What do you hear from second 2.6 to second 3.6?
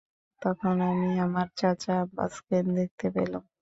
দেখতে পেলাম।